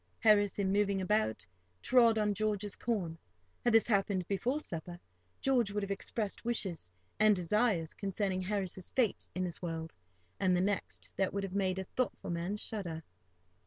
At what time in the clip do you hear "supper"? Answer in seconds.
4.59-4.99